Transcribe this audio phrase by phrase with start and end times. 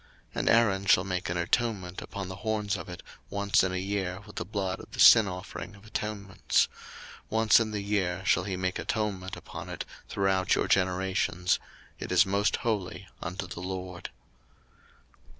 [0.33, 3.75] 02:030:010 And Aaron shall make an atonement upon the horns of it once in a
[3.77, 6.67] year with the blood of the sin offering of atonements:
[7.29, 11.59] once in the year shall he make atonement upon it throughout your generations:
[11.99, 14.09] it is most holy unto the LORD.